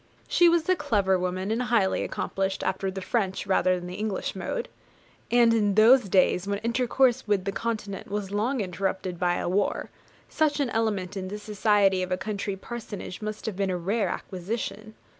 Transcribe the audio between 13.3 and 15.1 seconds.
have been a rare acquisition.